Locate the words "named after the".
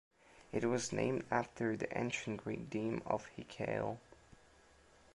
0.91-1.95